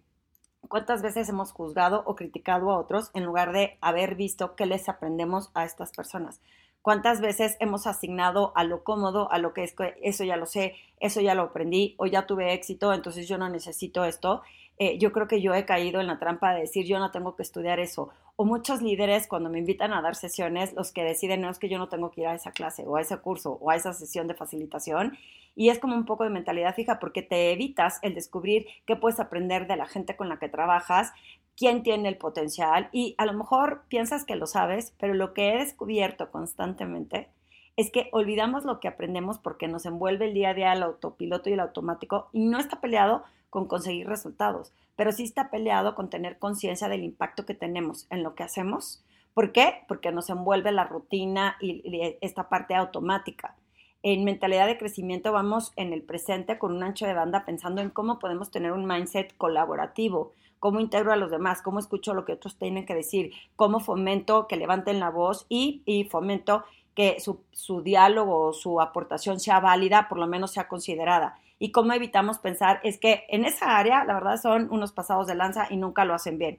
¿cuántas 0.69 1.03
veces 1.03 1.29
hemos 1.29 1.53
juzgado 1.53 2.03
o 2.07 2.15
criticado 2.15 2.71
a 2.71 2.79
otros 2.79 3.11
en 3.15 3.25
lugar 3.25 3.53
de 3.53 3.79
haber 3.81 4.15
visto 4.15 4.55
qué 4.55 4.67
les 4.67 4.89
aprendemos 4.89 5.51
a 5.55 5.65
estas 5.65 5.93
personas? 5.93 6.41
¿Cuántas 6.83 7.21
veces 7.21 7.57
hemos 7.61 7.87
asignado 7.87 8.53
a 8.57 8.65
lo 8.65 8.83
cómodo, 8.83 9.31
a 9.31 9.39
lo 9.39 9.55
que 9.55 9.63
es 9.63 9.75
eso 10.03 10.25
ya 10.25 10.37
lo 10.37 10.47
sé, 10.47 10.75
eso 10.99 11.21
ya 11.21 11.35
lo 11.35 11.43
aprendí 11.43 11.95
o 11.97 12.07
ya 12.07 12.27
tuve 12.27 12.53
éxito, 12.53 12.93
entonces 12.93 13.29
yo 13.29 13.39
no 13.39 13.49
necesito 13.49 14.05
esto? 14.05 14.43
Eh, 14.79 14.99
yo 14.99 15.13
creo 15.13 15.29
que 15.29 15.41
yo 15.41 15.55
he 15.55 15.65
caído 15.65 16.01
en 16.01 16.07
la 16.07 16.19
trampa 16.19 16.55
de 16.55 16.63
decir 16.63 16.87
yo 16.87 16.99
no 16.99 17.11
tengo 17.11 17.37
que 17.37 17.43
estudiar 17.43 17.79
eso. 17.81 18.11
O 18.37 18.45
muchos 18.45 18.83
líderes 18.83 19.27
cuando 19.27 19.51
me 19.51 19.59
invitan 19.59 19.93
a 19.93 20.03
dar 20.03 20.15
sesiones, 20.15 20.73
los 20.75 20.93
que 20.93 21.05
deciden 21.05 21.43
no 21.43 21.51
es 21.51 21.59
que 21.59 21.69
yo 21.69 21.79
no 21.79 21.89
tengo 21.89 22.11
que 22.11 22.23
ir 22.23 22.27
a 22.27 22.35
esa 22.35 22.53
clase 22.53 22.85
o 22.87 22.97
a 22.97 23.01
ese 23.01 23.19
curso 23.19 23.59
o 23.61 23.71
a 23.71 23.77
esa 23.77 23.93
sesión 23.93 24.27
de 24.27 24.35
facilitación. 24.35 25.17
Y 25.55 25.69
es 25.69 25.79
como 25.79 25.95
un 25.95 26.07
poco 26.07 26.25
de 26.25 26.31
mentalidad 26.31 26.75
fija 26.75 26.99
porque 26.99 27.23
te 27.23 27.53
evitas 27.53 27.99
el 28.03 28.15
descubrir 28.15 28.67
qué 28.87 28.97
puedes 28.97 29.21
aprender 29.21 29.67
de 29.67 29.77
la 29.77 29.87
gente 29.87 30.17
con 30.17 30.29
la 30.29 30.39
que 30.39 30.49
trabajas, 30.49 31.13
quién 31.57 31.83
tiene 31.83 32.09
el 32.09 32.17
potencial 32.17 32.89
y 32.93 33.15
a 33.19 33.27
lo 33.27 33.35
mejor 33.35 33.85
piensas 33.89 34.25
que 34.25 34.37
lo 34.37 34.47
sabes, 34.47 34.95
pero 34.99 35.15
lo 35.15 35.35
que 35.35 35.51
he 35.51 35.59
descubierto 35.59 36.31
constantemente 36.31 37.29
es 37.77 37.91
que 37.91 38.09
olvidamos 38.13 38.65
lo 38.65 38.81
que 38.81 38.89
aprendemos 38.89 39.39
porque 39.39 39.69
nos 39.69 39.87
envuelve 39.87 40.27
el 40.27 40.35
día 40.35 40.51
a 40.51 40.55
día 40.55 40.73
el 40.73 40.83
autopiloto 40.83 41.51
y 41.51 41.55
el 41.55 41.61
automático 41.61 42.29
y 42.33 42.47
no 42.47 42.59
está 42.59 42.81
peleado 42.81 43.25
con 43.53 43.67
conseguir 43.67 44.09
resultados, 44.09 44.73
pero 44.97 45.13
sí 45.13 45.25
está 45.25 45.51
peleado 45.51 45.95
con 45.95 46.09
tener 46.09 46.39
conciencia 46.39 46.89
del 46.89 47.05
impacto 47.05 47.45
que 47.45 47.53
tenemos 47.53 48.07
en 48.09 48.23
lo 48.23 48.35
que 48.35 48.45
hacemos. 48.45 49.05
¿Por 49.35 49.53
qué? 49.53 49.85
Porque 49.89 50.11
nos 50.11 50.31
envuelve 50.31 50.73
la 50.73 50.85
rutina 50.85 51.59
y, 51.61 52.17
esta 52.23 52.49
parte 52.49 52.75
automática. 52.75 53.55
En 54.03 54.25
mentalidad 54.25 54.67
de 54.67 54.79
crecimiento 54.79 55.33
vamos 55.33 55.75
en 55.77 55.93
el 55.93 56.03
presente 56.03 56.59
con 56.59 56.75
un 56.75 56.83
ancho 56.83 57.05
de 57.05 57.13
banda 57.13 57.45
pensando 57.45 57.83
en 57.83 57.91
cómo 57.91 58.19
podemos 58.19 58.51
tener 58.51 58.73
un 58.73 58.87
mindset 58.87 59.37
colaborativo, 59.37 60.33
cómo 60.59 60.81
integro 60.81 61.13
a 61.13 61.17
los 61.17 61.31
demás, 61.31 61.61
cómo 61.61 61.79
escucho 61.79 62.15
lo 62.15 62.25
que 62.25 62.33
otros 62.33 62.57
tienen 62.57 62.87
que 62.87 62.95
decir, 62.95 63.33
cómo 63.55 63.81
fomento 63.81 64.49
que 64.49 64.57
levanten 64.57 64.99
la 64.99 65.11
voz 65.11 65.45
y, 65.51 66.09
fomento 66.11 66.65
que 66.95 67.21
su, 67.21 67.43
su 67.53 67.83
diálogo 67.83 68.47
o 68.47 68.53
su 68.55 68.81
aportación 68.81 69.41
sea 69.41 69.61
válida, 69.61 70.09
por 70.09 70.17
lo 70.17 70.27
menos 70.27 70.53
sea 70.53 70.69
considerada. 70.69 71.39
Y 71.63 71.71
cómo 71.71 71.93
evitamos 71.93 72.41
pensar 72.41 72.81
es 72.83 72.99
que 72.99 73.25
en 73.29 73.45
esa 73.45 73.79
área, 73.79 74.05
la 74.05 74.15
verdad, 74.15 74.37
son 74.37 74.67
unos 74.73 74.91
pasados 74.91 75.29
de 75.29 75.37
lanza 75.37 75.69
y 75.71 75.77
nunca 75.77 76.05
lo 76.05 76.13
hacen 76.13 76.37
bien. 76.37 76.59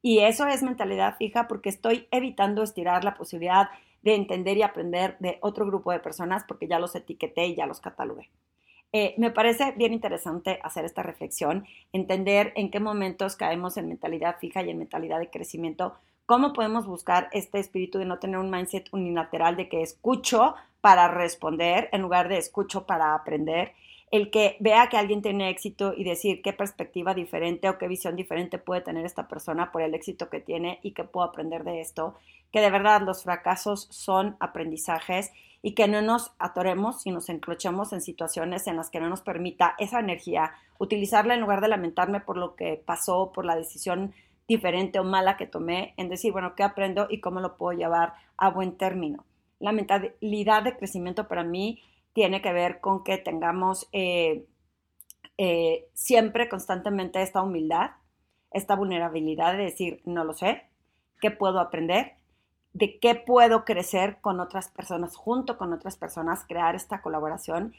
Y 0.00 0.20
eso 0.20 0.46
es 0.46 0.62
mentalidad 0.62 1.16
fija 1.16 1.48
porque 1.48 1.70
estoy 1.70 2.06
evitando 2.12 2.62
estirar 2.62 3.02
la 3.02 3.16
posibilidad 3.16 3.70
de 4.02 4.14
entender 4.14 4.56
y 4.56 4.62
aprender 4.62 5.16
de 5.18 5.38
otro 5.40 5.66
grupo 5.66 5.90
de 5.90 5.98
personas 5.98 6.44
porque 6.46 6.68
ya 6.68 6.78
los 6.78 6.94
etiqueté 6.94 7.46
y 7.46 7.56
ya 7.56 7.66
los 7.66 7.80
catalogué. 7.80 8.30
eh, 8.92 9.16
me 9.18 9.32
parece 9.32 9.72
bien 9.72 9.92
interesante 9.92 10.60
hacer 10.62 10.84
esta 10.84 11.02
reflexión, 11.02 11.66
entender 11.92 12.52
en 12.54 12.70
qué 12.70 12.78
momentos 12.78 13.34
caemos 13.34 13.76
en 13.76 13.88
mentalidad 13.88 14.38
fija 14.38 14.62
y 14.62 14.70
en 14.70 14.78
mentalidad 14.78 15.18
de 15.18 15.30
crecimiento, 15.30 15.94
cómo 16.26 16.52
podemos 16.52 16.86
buscar 16.86 17.28
este 17.32 17.58
espíritu 17.58 17.98
de 17.98 18.04
no 18.04 18.20
tener 18.20 18.38
un 18.38 18.52
mindset 18.52 18.88
unilateral 18.92 19.56
de 19.56 19.68
que 19.68 19.82
escucho 19.82 20.54
para 20.80 21.08
responder 21.08 21.88
en 21.90 22.02
lugar 22.02 22.28
de 22.28 22.38
escucho 22.38 22.86
para 22.86 23.16
aprender, 23.16 23.72
el 24.14 24.30
que 24.30 24.56
vea 24.60 24.88
que 24.88 24.96
alguien 24.96 25.22
tiene 25.22 25.50
éxito 25.50 25.92
y 25.96 26.04
decir 26.04 26.40
qué 26.40 26.52
perspectiva 26.52 27.14
diferente 27.14 27.68
o 27.68 27.78
qué 27.78 27.88
visión 27.88 28.14
diferente 28.14 28.58
puede 28.58 28.80
tener 28.80 29.04
esta 29.04 29.26
persona 29.26 29.72
por 29.72 29.82
el 29.82 29.92
éxito 29.92 30.30
que 30.30 30.38
tiene 30.38 30.78
y 30.84 30.92
qué 30.92 31.02
puedo 31.02 31.26
aprender 31.26 31.64
de 31.64 31.80
esto, 31.80 32.14
que 32.52 32.60
de 32.60 32.70
verdad 32.70 33.02
los 33.02 33.24
fracasos 33.24 33.88
son 33.90 34.36
aprendizajes 34.38 35.32
y 35.62 35.72
que 35.72 35.88
no 35.88 36.00
nos 36.00 36.30
atoremos 36.38 37.04
y 37.04 37.10
nos 37.10 37.28
encrochemos 37.28 37.92
en 37.92 38.00
situaciones 38.00 38.68
en 38.68 38.76
las 38.76 38.88
que 38.88 39.00
no 39.00 39.08
nos 39.08 39.20
permita 39.20 39.74
esa 39.78 39.98
energía 39.98 40.52
utilizarla 40.78 41.34
en 41.34 41.40
lugar 41.40 41.60
de 41.60 41.66
lamentarme 41.66 42.20
por 42.20 42.36
lo 42.36 42.54
que 42.54 42.80
pasó, 42.86 43.32
por 43.32 43.44
la 43.44 43.56
decisión 43.56 44.14
diferente 44.46 45.00
o 45.00 45.04
mala 45.04 45.36
que 45.36 45.48
tomé, 45.48 45.92
en 45.96 46.08
decir, 46.08 46.30
bueno, 46.30 46.54
¿qué 46.54 46.62
aprendo 46.62 47.08
y 47.10 47.18
cómo 47.18 47.40
lo 47.40 47.56
puedo 47.56 47.76
llevar 47.76 48.14
a 48.36 48.48
buen 48.50 48.76
término? 48.76 49.24
La 49.58 49.72
mentalidad 49.72 50.62
de 50.62 50.76
crecimiento 50.76 51.26
para 51.26 51.42
mí 51.42 51.82
tiene 52.14 52.40
que 52.40 52.52
ver 52.52 52.80
con 52.80 53.04
que 53.04 53.18
tengamos 53.18 53.88
eh, 53.92 54.46
eh, 55.36 55.88
siempre 55.92 56.48
constantemente 56.48 57.20
esta 57.20 57.42
humildad, 57.42 57.90
esta 58.50 58.76
vulnerabilidad 58.76 59.52
de 59.56 59.64
decir, 59.64 60.00
no 60.06 60.24
lo 60.24 60.32
sé, 60.32 60.62
¿qué 61.20 61.30
puedo 61.30 61.60
aprender? 61.60 62.14
de 62.74 62.98
qué 62.98 63.14
puedo 63.14 63.64
crecer 63.64 64.18
con 64.20 64.40
otras 64.40 64.68
personas, 64.68 65.16
junto 65.16 65.56
con 65.56 65.72
otras 65.72 65.96
personas, 65.96 66.44
crear 66.46 66.74
esta 66.74 67.00
colaboración. 67.00 67.72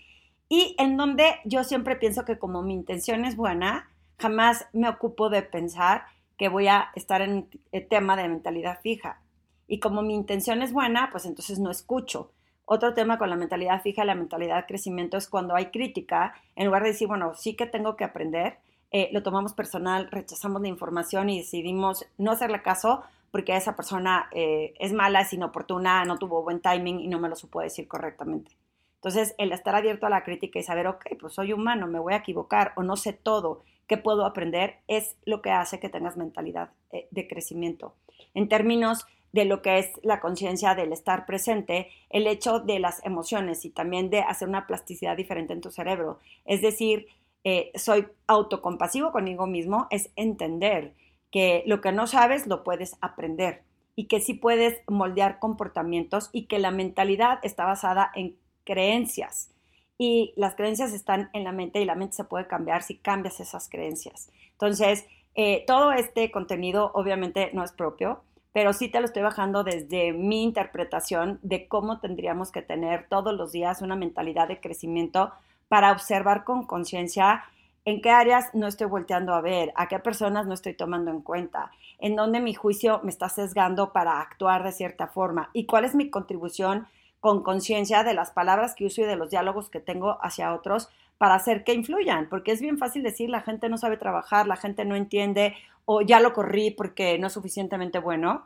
Y 0.48 0.75
en 0.80 0.98
donde 0.98 1.36
yo 1.44 1.63
siempre 1.63 1.98
pienso 1.98 2.24
que 2.25 2.39
como 2.39 2.63
mi 2.63 2.74
intención 2.74 3.25
es 3.25 3.36
buena, 3.36 3.89
jamás 4.18 4.68
me 4.72 4.88
ocupo 4.88 5.30
de 5.30 5.44
pensar 5.44 6.06
que 6.38 6.48
voy 6.48 6.68
a 6.68 6.92
estar 6.96 7.22
en 7.22 7.50
el 7.72 7.88
tema 7.88 8.15
de 8.15 8.30
mentalidad 8.30 8.80
fija. 8.82 9.22
Y 9.68 9.80
como 9.80 10.01
mi 10.01 10.15
intención 10.15 10.62
es 10.62 10.72
buena, 10.72 11.10
pues 11.12 11.25
entonces 11.25 11.60
no 11.60 11.72
escucho. 11.72 12.32
Otro 12.66 12.94
tema 12.96 13.18
con 13.18 13.30
la 13.30 13.36
mentalidad 13.36 13.82
fija, 13.82 14.04
la 14.06 14.16
mentalidad 14.16 14.66
crecimiento, 14.68 15.18
es 15.18 15.30
cuando 15.30 15.56
hay 15.56 15.68
crítica, 15.68 16.34
en 16.56 16.66
lugar 16.66 16.82
de 16.84 16.90
decir, 16.90 17.08
bueno, 17.08 17.34
sí 17.36 17.56
que 17.56 17.68
tengo 17.68 17.96
que 17.96 18.04
aprender, 18.04 18.58
eh, 18.92 19.10
lo 19.12 19.22
tomamos 19.22 19.54
personal, 19.54 20.10
rechazamos 20.10 20.62
la 20.62 20.68
información 20.68 21.30
y 21.30 21.40
decidimos 21.40 22.06
no 22.18 22.32
hacerle 22.32 22.62
caso 22.62 23.04
porque 23.30 23.56
esa 23.56 23.76
persona 23.76 24.30
eh, 24.32 24.74
es 24.80 24.94
mala, 24.94 25.22
es 25.22 25.34
inoportuna, 25.34 26.06
no 26.06 26.18
tuvo 26.18 26.42
buen 26.42 26.62
timing 26.62 27.02
y 27.02 27.08
no 27.08 27.20
me 27.20 27.30
lo 27.30 27.36
supo 27.36 27.60
decir 27.60 27.88
correctamente. 27.88 28.52
Entonces, 28.96 29.36
el 29.38 29.52
estar 29.52 29.76
abierto 29.76 30.08
a 30.08 30.10
la 30.10 30.24
crítica 30.24 30.58
y 30.58 30.64
saber, 30.64 30.88
ok, 30.88 31.06
pues 31.20 31.34
soy 31.34 31.54
humano, 31.54 31.86
me 31.86 32.00
voy 32.00 32.14
a 32.14 32.18
equivocar 32.18 32.74
o 32.76 32.84
no 32.84 32.96
sé 32.96 33.14
todo, 33.14 33.62
¿qué 33.88 33.98
puedo 33.98 34.25
aprender? 34.25 34.77
Es 34.88 35.15
lo 35.25 35.42
que 35.42 35.51
hace 35.51 35.80
que 35.80 35.89
tengas 35.89 36.18
mentalidad 36.18 36.70
eh, 36.92 37.08
de 37.12 37.27
crecimiento. 37.27 37.94
En 38.34 38.50
términos 38.50 39.06
de 39.32 39.46
lo 39.46 39.62
que 39.62 39.80
es 39.80 39.92
la 40.01 40.22
conciencia 40.22 40.75
del 40.75 40.94
estar 40.94 41.25
presente, 41.25 41.89
el 42.10 42.25
hecho 42.25 42.60
de 42.60 42.80
las 42.80 43.06
emociones 43.06 43.65
y 43.65 43.70
también 43.70 44.10
de 44.10 44.22
hacer 44.22 44.48
una 44.48 44.65
plasticidad 44.65 45.18
diferente 45.18 45.51
en 45.51 45.62
tu 45.62 45.72
cerebro. 45.72 46.20
Es 46.46 46.62
decir, 46.62 47.08
eh, 47.44 47.72
soy 47.75 48.08
autocompasivo 48.27 49.12
conmigo 49.12 49.46
mismo, 49.46 49.88
es 49.89 50.10
entender 50.15 50.94
que 51.32 51.63
lo 51.65 51.82
que 51.82 51.92
no 51.92 52.08
sabes 52.08 52.48
lo 52.48 52.63
puedes 52.63 52.96
aprender 53.01 53.63
y 53.96 54.06
que 54.06 54.22
sí 54.22 54.34
puedes 54.34 54.82
moldear 54.88 55.39
comportamientos 55.39 56.30
y 56.32 56.46
que 56.46 56.60
la 56.60 56.72
mentalidad 56.72 57.39
está 57.44 57.65
basada 57.65 58.12
en 58.15 58.38
creencias 58.63 59.51
y 59.98 60.34
las 60.36 60.56
creencias 60.56 60.94
están 60.94 61.30
en 61.34 61.44
la 61.44 61.52
mente 61.52 61.82
y 61.82 61.86
la 61.86 61.96
mente 61.96 62.16
se 62.16 62.24
puede 62.24 62.48
cambiar 62.48 62.84
si 62.84 62.98
cambias 62.98 63.40
esas 63.40 63.70
creencias. 63.70 64.30
Entonces, 64.52 65.06
eh, 65.36 65.64
todo 65.68 65.92
este 65.92 66.32
contenido 66.32 66.92
obviamente 66.94 67.52
no 67.54 67.64
es 67.64 67.72
propio, 67.72 68.22
pero 68.54 68.72
sí 68.72 68.88
te 68.88 69.00
lo 69.00 69.06
estoy 69.06 69.22
bajando 69.22 69.64
desde 69.66 70.14
mi 70.14 70.44
interpretación 70.44 71.40
de 71.42 71.68
cómo 71.68 72.00
tendríamos 72.00 72.52
que 72.52 72.62
tener 72.62 73.08
todos 73.10 73.34
los 73.34 73.52
días 73.52 73.82
una 73.82 73.98
mentalidad 73.98 74.48
de 74.48 74.62
crecimiento 74.62 75.34
para 75.68 75.92
observar 75.92 76.46
con 76.46 76.66
conciencia 76.66 77.44
en 77.84 78.02
qué 78.02 78.10
áreas 78.10 78.50
no 78.54 78.68
estoy 78.68 78.88
volteando 78.88 79.34
a 79.34 79.42
ver, 79.42 79.74
a 79.75 79.88
qué 79.88 80.00
personas 80.00 80.48
no 80.48 80.54
estoy 80.54 80.74
tomando 80.74 81.12
en 81.12 81.22
cuenta, 81.22 81.72
en 82.00 82.16
dónde 82.16 82.40
mi 82.40 82.54
juicio 82.54 83.00
me 83.04 83.12
está 83.12 83.30
sesgando 83.30 83.92
para 83.92 84.22
actuar 84.22 84.64
de 84.64 84.72
cierta 84.72 85.08
forma 85.08 85.50
y 85.54 85.66
cuál 85.66 85.86
es 85.86 85.94
mi 85.94 86.10
contribución 86.10 86.88
con 87.20 87.44
conciencia 87.44 88.04
de 88.04 88.14
las 88.14 88.32
palabras 88.32 88.76
que 88.76 88.86
uso 88.86 89.02
y 89.02 89.06
de 89.06 89.16
los 89.16 89.30
diálogos 89.30 89.70
que 89.70 89.80
tengo 89.80 90.18
hacia 90.22 90.54
otros 90.54 90.90
para 91.18 91.36
hacer 91.36 91.64
que 91.64 91.74
influyan, 91.74 92.28
porque 92.30 92.52
es 92.52 92.62
bien 92.62 92.78
fácil 92.78 93.04
decir 93.04 93.30
la 93.30 93.42
gente 93.42 93.70
no 93.70 93.78
sabe 93.78 93.98
trabajar, 93.98 94.48
la 94.48 94.58
gente 94.58 94.86
no 94.86 94.96
entiende 94.96 95.56
o 95.86 96.02
ya 96.02 96.20
lo 96.20 96.34
corrí 96.34 96.72
porque 96.72 97.18
no 97.20 97.28
es 97.28 97.34
suficientemente 97.34 98.00
bueno. 98.00 98.46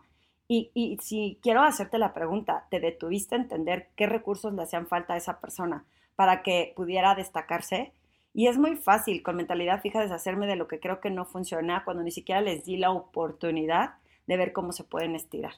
Y, 0.51 0.97
si 0.99 1.37
quiero 1.43 1.61
hacerte 1.61 1.99
la 1.99 2.13
pregunta, 2.13 2.65
¿te 2.71 2.79
detuviste 2.79 3.35
a 3.35 3.37
entender 3.37 3.89
qué 3.95 4.07
recursos 4.07 4.51
le 4.51 4.63
hacían 4.63 4.87
falta 4.87 5.13
a 5.13 5.17
esa 5.17 5.39
persona 5.39 5.85
para 6.15 6.41
que 6.41 6.73
pudiera 6.75 7.13
destacarse? 7.13 7.93
Y 8.33 8.47
es 8.47 8.57
muy 8.57 8.75
fácil 8.75 9.21
con 9.21 9.35
mentalidad 9.35 9.81
fija 9.81 10.01
deshacerme 10.01 10.47
de 10.47 10.55
lo 10.55 10.67
que 10.67 10.79
creo 10.79 11.01
que 11.01 11.11
no 11.11 11.25
funciona 11.25 11.83
cuando 11.85 12.01
ni 12.01 12.09
siquiera 12.09 12.41
les 12.41 12.65
di 12.65 12.77
la 12.77 12.89
oportunidad 12.89 13.95
de 14.25 14.37
ver 14.37 14.51
cómo 14.51 14.71
se 14.71 14.83
pueden 14.83 15.15
estirar. 15.15 15.53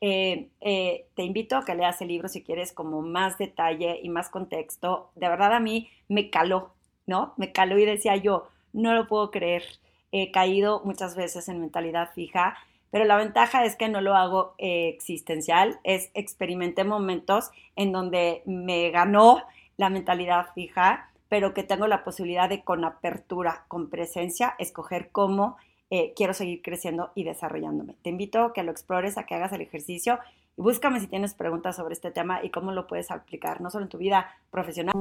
Eh, 0.00 0.48
eh, 0.60 1.06
te 1.14 1.22
invito 1.22 1.56
a 1.56 1.64
que 1.64 1.74
leas 1.74 2.00
el 2.00 2.08
libro 2.08 2.28
si 2.28 2.42
quieres 2.42 2.72
como 2.72 3.02
más 3.02 3.38
detalle 3.38 4.00
y 4.02 4.08
más 4.08 4.28
contexto. 4.28 5.10
De 5.14 5.28
verdad 5.28 5.52
a 5.52 5.60
mí 5.60 5.88
me 6.08 6.30
caló, 6.30 6.72
¿no? 7.06 7.34
Me 7.36 7.52
caló 7.52 7.78
y 7.78 7.84
decía 7.84 8.16
yo, 8.16 8.48
no 8.72 8.94
lo 8.94 9.06
puedo 9.06 9.30
creer. 9.30 9.64
He 10.12 10.30
caído 10.30 10.82
muchas 10.84 11.16
veces 11.16 11.48
en 11.48 11.60
mentalidad 11.60 12.12
fija, 12.14 12.56
pero 12.90 13.04
la 13.04 13.16
ventaja 13.16 13.64
es 13.64 13.76
que 13.76 13.88
no 13.88 14.00
lo 14.00 14.14
hago 14.14 14.54
eh, 14.58 14.88
existencial, 14.88 15.78
es 15.84 16.10
experimenté 16.14 16.84
momentos 16.84 17.50
en 17.76 17.92
donde 17.92 18.42
me 18.46 18.90
ganó 18.90 19.42
la 19.76 19.90
mentalidad 19.90 20.46
fija 20.54 21.08
pero 21.28 21.54
que 21.54 21.62
tengo 21.62 21.86
la 21.86 22.04
posibilidad 22.04 22.48
de 22.48 22.64
con 22.64 22.84
apertura, 22.84 23.64
con 23.68 23.90
presencia, 23.90 24.54
escoger 24.58 25.10
cómo 25.10 25.56
eh, 25.90 26.12
quiero 26.14 26.34
seguir 26.34 26.62
creciendo 26.62 27.10
y 27.14 27.24
desarrollándome. 27.24 27.94
Te 28.02 28.10
invito 28.10 28.42
a 28.44 28.52
que 28.52 28.62
lo 28.62 28.70
explores, 28.70 29.18
a 29.18 29.24
que 29.24 29.34
hagas 29.34 29.52
el 29.52 29.60
ejercicio 29.60 30.18
y 30.56 30.62
búscame 30.62 31.00
si 31.00 31.06
tienes 31.06 31.34
preguntas 31.34 31.76
sobre 31.76 31.94
este 31.94 32.10
tema 32.10 32.44
y 32.44 32.50
cómo 32.50 32.72
lo 32.72 32.86
puedes 32.86 33.10
aplicar, 33.10 33.60
no 33.60 33.70
solo 33.70 33.84
en 33.84 33.90
tu 33.90 33.98
vida 33.98 34.28
profesional. 34.50 34.92